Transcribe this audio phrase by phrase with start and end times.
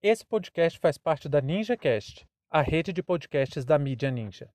[0.00, 4.48] Esse podcast faz parte da NinjaCast, a rede de podcasts da mídia Ninja.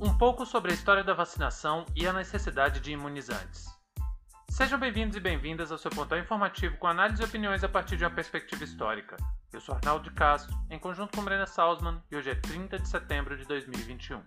[0.00, 3.66] Um pouco sobre a história da vacinação e a necessidade de imunizantes.
[4.48, 8.04] Sejam bem-vindos e bem-vindas ao seu pontão informativo com análise e opiniões a partir de
[8.04, 9.16] uma perspectiva histórica.
[9.52, 12.88] Eu sou Arnaldo de Castro, em conjunto com Brena Salzman, e hoje é 30 de
[12.88, 14.22] setembro de 2021.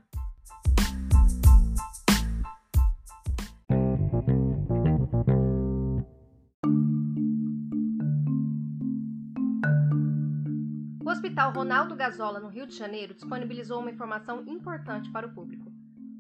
[11.24, 15.72] Hospital Ronaldo Gazola, no Rio de Janeiro, disponibilizou uma informação importante para o público.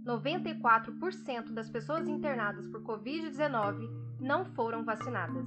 [0.05, 3.89] 94% das pessoas internadas por Covid-19
[4.21, 5.45] não foram vacinadas.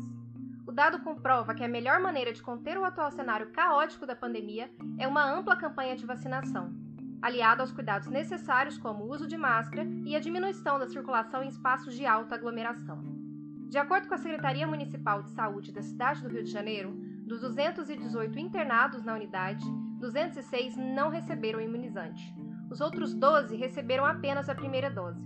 [0.66, 4.70] O dado comprova que a melhor maneira de conter o atual cenário caótico da pandemia
[4.98, 6.74] é uma ampla campanha de vacinação,
[7.22, 11.48] aliada aos cuidados necessários como o uso de máscara e a diminuição da circulação em
[11.48, 13.02] espaços de alta aglomeração.
[13.70, 17.40] De acordo com a Secretaria Municipal de Saúde da cidade do Rio de Janeiro, dos
[17.40, 19.64] 218 internados na unidade,
[19.98, 22.32] 206 não receberam imunizante.
[22.70, 25.20] Os outros 12 receberam apenas a primeira dose.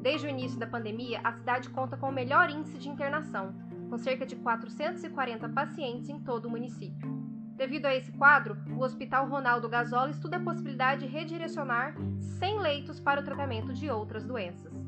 [0.00, 3.54] Desde o início da pandemia, a cidade conta com o melhor índice de internação,
[3.90, 7.12] com cerca de 440 pacientes em todo o município.
[7.56, 11.94] Devido a esse quadro, o Hospital Ronaldo Gazola estuda a possibilidade de redirecionar
[12.38, 14.83] 100 leitos para o tratamento de outras doenças.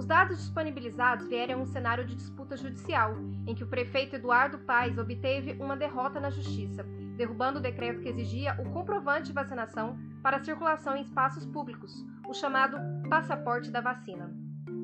[0.00, 4.58] Os dados disponibilizados vieram em um cenário de disputa judicial, em que o prefeito Eduardo
[4.60, 6.82] Paes obteve uma derrota na justiça,
[7.18, 11.92] derrubando o decreto que exigia o comprovante de vacinação para a circulação em espaços públicos,
[12.26, 12.78] o chamado
[13.10, 14.34] passaporte da vacina.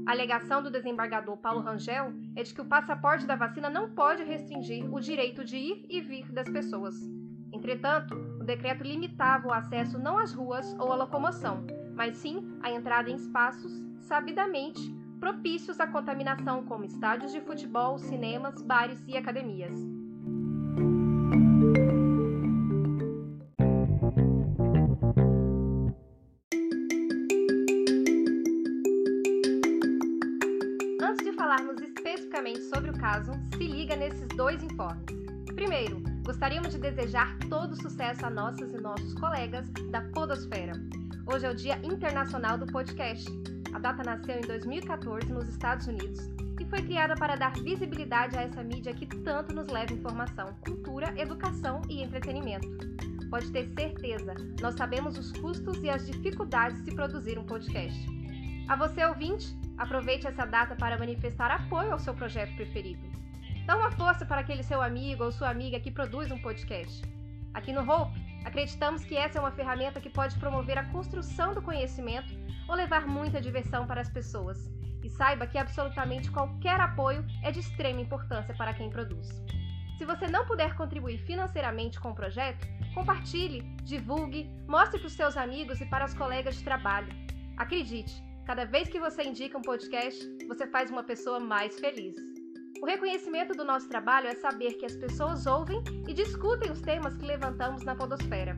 [0.06, 4.22] A alegação do desembargador Paulo Rangel é de que o passaporte da vacina não pode
[4.22, 6.94] restringir o direito de ir e vir das pessoas.
[7.54, 12.70] Entretanto, o decreto limitava o acesso não às ruas ou à locomoção, mas sim a
[12.70, 19.72] entrada em espaços, sabidamente, propícios à contaminação, como estádios de futebol, cinemas, bares e academias.
[31.00, 35.06] Antes de falarmos especificamente sobre o caso, se liga nesses dois informes.
[35.54, 40.72] Primeiro, gostaríamos de desejar todo sucesso a nossas e nossos colegas da Podosfera.
[41.26, 43.55] Hoje é o Dia Internacional do Podcast.
[43.72, 48.42] A data nasceu em 2014 nos Estados Unidos e foi criada para dar visibilidade a
[48.42, 52.68] essa mídia que tanto nos leva informação, cultura, educação e entretenimento.
[53.30, 58.06] Pode ter certeza, nós sabemos os custos e as dificuldades de produzir um podcast.
[58.68, 63.02] A você, ouvinte, aproveite essa data para manifestar apoio ao seu projeto preferido.
[63.66, 67.02] Dá uma força para aquele seu amigo ou sua amiga que produz um podcast.
[67.52, 71.60] Aqui no Hope, acreditamos que essa é uma ferramenta que pode promover a construção do
[71.60, 72.32] conhecimento
[72.68, 74.70] ou levar muita diversão para as pessoas.
[75.02, 79.28] E saiba que absolutamente qualquer apoio é de extrema importância para quem produz.
[79.98, 85.36] Se você não puder contribuir financeiramente com o projeto, compartilhe, divulgue, mostre para os seus
[85.36, 87.08] amigos e para os colegas de trabalho.
[87.56, 92.35] Acredite, cada vez que você indica um podcast, você faz uma pessoa mais feliz.
[92.82, 97.16] O reconhecimento do nosso trabalho é saber que as pessoas ouvem e discutem os temas
[97.16, 98.56] que levantamos na Podosfera.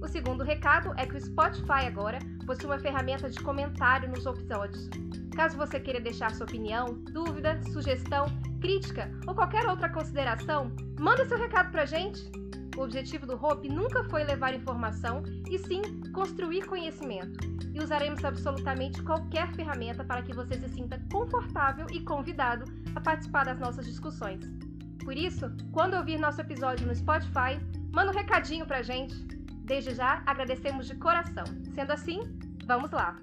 [0.00, 4.88] O segundo recado é que o Spotify agora possui uma ferramenta de comentário nos episódios.
[5.34, 8.26] Caso você queira deixar sua opinião, dúvida, sugestão,
[8.60, 12.30] crítica ou qualquer outra consideração, manda seu recado pra gente.
[12.76, 15.80] O objetivo do Hope nunca foi levar informação, e sim
[16.12, 17.38] construir conhecimento.
[17.72, 22.64] E usaremos absolutamente qualquer ferramenta para que você se sinta confortável e convidado
[22.94, 24.40] a participar das nossas discussões.
[25.04, 27.58] Por isso, quando ouvir nosso episódio no Spotify,
[27.92, 29.14] manda um recadinho pra gente.
[29.64, 31.44] Desde já, agradecemos de coração.
[31.74, 32.20] Sendo assim,
[32.66, 33.16] vamos lá!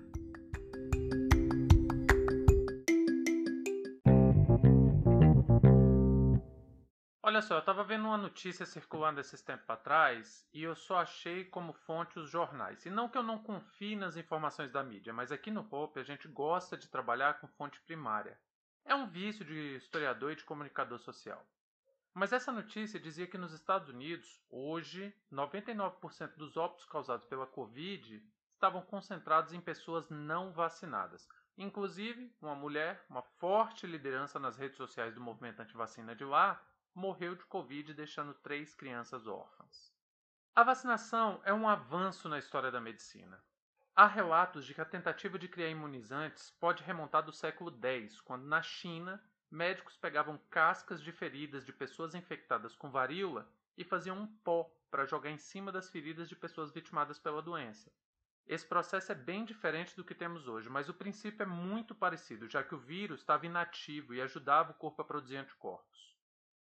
[7.44, 11.74] Só, eu estava vendo uma notícia circulando esses tempos atrás e eu só achei como
[11.74, 12.86] fonte os jornais.
[12.86, 16.03] E não que eu não confie nas informações da mídia, mas aqui no Hope a
[16.03, 18.40] gente gosta de trabalhar com fonte primária.
[18.85, 21.46] É um vício de historiador e de comunicador social.
[22.14, 28.23] Mas essa notícia dizia que nos Estados Unidos, hoje, 99% dos óbitos causados pela Covid
[28.53, 31.28] estavam concentrados em pessoas não vacinadas.
[31.58, 36.62] Inclusive, uma mulher, uma forte liderança nas redes sociais do movimento antivacina de lá,
[36.93, 39.91] morreu de Covid, deixando três crianças órfãs.
[40.55, 43.43] A vacinação é um avanço na história da medicina.
[43.95, 48.45] Há relatos de que a tentativa de criar imunizantes pode remontar do século X, quando
[48.45, 53.47] na China médicos pegavam cascas de feridas de pessoas infectadas com varíola
[53.78, 57.91] e faziam um pó para jogar em cima das feridas de pessoas vitimadas pela doença.
[58.45, 62.47] Esse processo é bem diferente do que temos hoje, mas o princípio é muito parecido,
[62.47, 66.13] já que o vírus estava inativo e ajudava o corpo a produzir anticorpos.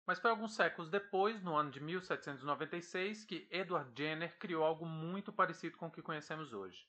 [0.08, 5.30] Mas foi alguns séculos depois, no ano de 1796, que Edward Jenner criou algo muito
[5.30, 6.88] parecido com o que conhecemos hoje.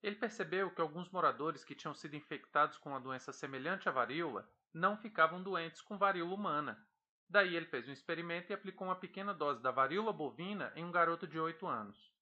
[0.00, 4.48] Ele percebeu que alguns moradores que tinham sido infectados com uma doença semelhante à varíola
[4.72, 6.86] não ficavam doentes com varíola humana.
[7.28, 10.92] Daí ele fez um experimento e aplicou uma pequena dose da varíola bovina em um
[10.92, 12.14] garoto de 8 anos.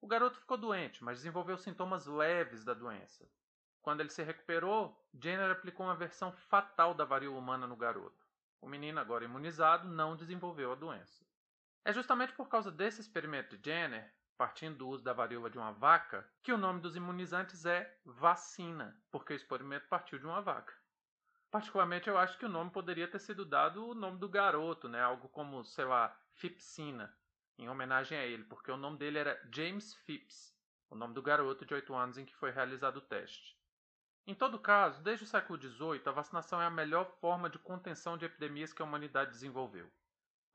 [0.00, 3.28] O garoto ficou doente, mas desenvolveu sintomas leves da doença.
[3.82, 8.17] Quando ele se recuperou, Jenner aplicou uma versão fatal da varíola humana no garoto.
[8.60, 11.24] O menino, agora imunizado, não desenvolveu a doença.
[11.84, 15.72] É justamente por causa desse experimento de Jenner, partindo do uso da varíola de uma
[15.72, 20.72] vaca, que o nome dos imunizantes é vacina, porque o experimento partiu de uma vaca.
[21.50, 25.00] Particularmente, eu acho que o nome poderia ter sido dado o nome do garoto, né?
[25.00, 27.16] Algo como, sei lá, Fipsina,
[27.56, 30.54] em homenagem a ele, porque o nome dele era James Phipps,
[30.90, 33.58] o nome do garoto de 8 anos em que foi realizado o teste.
[34.28, 38.18] Em todo caso, desde o século XVIII, a vacinação é a melhor forma de contenção
[38.18, 39.90] de epidemias que a humanidade desenvolveu.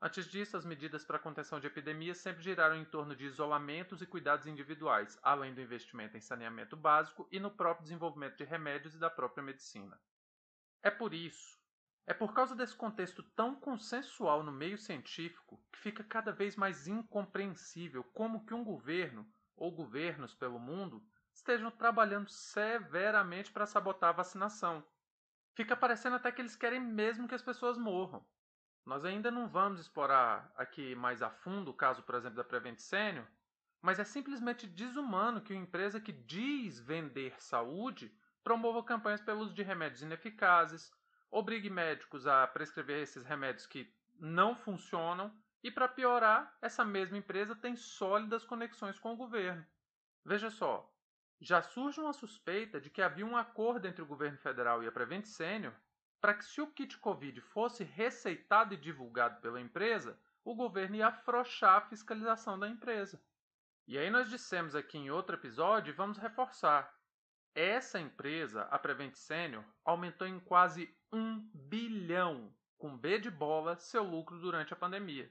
[0.00, 4.00] Antes disso, as medidas para a contenção de epidemias sempre giraram em torno de isolamentos
[4.00, 8.94] e cuidados individuais, além do investimento em saneamento básico e no próprio desenvolvimento de remédios
[8.94, 10.00] e da própria medicina.
[10.80, 11.58] É por isso
[12.06, 16.86] é por causa desse contexto tão consensual no meio científico que fica cada vez mais
[16.86, 19.26] incompreensível como que um governo,
[19.56, 21.02] ou governos pelo mundo,
[21.34, 24.84] estejam trabalhando severamente para sabotar a vacinação.
[25.54, 28.24] Fica parecendo até que eles querem mesmo que as pessoas morram.
[28.86, 32.78] Nós ainda não vamos explorar aqui mais a fundo o caso, por exemplo, da Prevent
[32.78, 33.26] Senior,
[33.80, 39.54] mas é simplesmente desumano que uma empresa que diz vender saúde promova campanhas pelo uso
[39.54, 40.92] de remédios ineficazes,
[41.30, 47.56] obrigue médicos a prescrever esses remédios que não funcionam e, para piorar, essa mesma empresa
[47.56, 49.66] tem sólidas conexões com o governo.
[50.24, 50.93] Veja só,
[51.40, 54.92] já surge uma suspeita de que havia um acordo entre o governo federal e a
[54.92, 55.74] Prevent Senior
[56.20, 61.08] para que, se o kit Covid fosse receitado e divulgado pela empresa, o governo ia
[61.08, 63.22] afrouxar a fiscalização da empresa.
[63.86, 66.90] E aí nós dissemos aqui em outro episódio e vamos reforçar.
[67.54, 74.02] Essa empresa, a Prevent Senior, aumentou em quase um bilhão, com B de bola, seu
[74.02, 75.30] lucro durante a pandemia.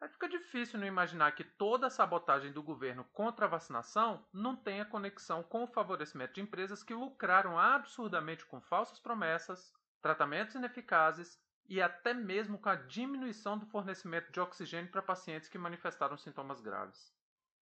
[0.00, 4.54] Aí fica difícil não imaginar que toda a sabotagem do governo contra a vacinação não
[4.54, 11.40] tenha conexão com o favorecimento de empresas que lucraram absurdamente com falsas promessas, tratamentos ineficazes
[11.66, 16.60] e até mesmo com a diminuição do fornecimento de oxigênio para pacientes que manifestaram sintomas
[16.60, 17.14] graves.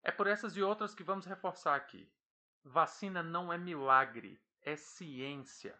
[0.01, 2.11] É por essas e outras que vamos reforçar aqui.
[2.63, 5.79] Vacina não é milagre, é ciência.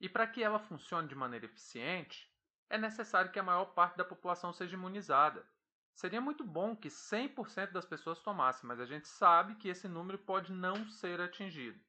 [0.00, 2.28] E para que ela funcione de maneira eficiente,
[2.68, 5.46] é necessário que a maior parte da população seja imunizada.
[5.94, 10.18] Seria muito bom que 100% das pessoas tomassem, mas a gente sabe que esse número
[10.18, 11.80] pode não ser atingido.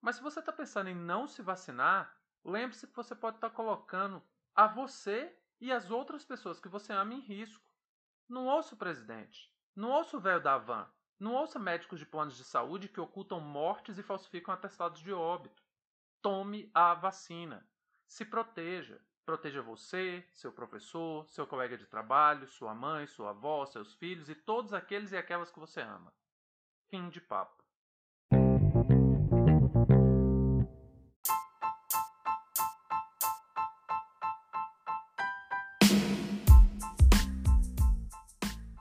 [0.00, 2.14] Mas se você está pensando em não se vacinar,
[2.44, 4.22] lembre-se que você pode estar tá colocando
[4.54, 7.64] a você e as outras pessoas que você ama em risco.
[8.28, 10.86] Não ouça o presidente, não ouça o velho da van,
[11.18, 15.62] não ouça médicos de planos de saúde que ocultam mortes e falsificam atestados de óbito.
[16.20, 17.66] Tome a vacina.
[18.06, 19.00] Se proteja.
[19.24, 24.34] Proteja você, seu professor, seu colega de trabalho, sua mãe, sua avó, seus filhos e
[24.34, 26.12] todos aqueles e aquelas que você ama.
[26.90, 27.64] Fim de papo.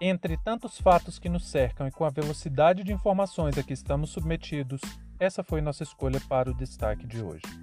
[0.01, 4.09] Entre tantos fatos que nos cercam e com a velocidade de informações a que estamos
[4.09, 4.81] submetidos,
[5.17, 7.62] essa foi nossa escolha para o destaque de hoje.